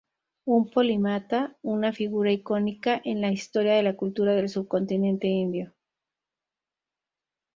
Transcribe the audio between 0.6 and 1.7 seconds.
polímata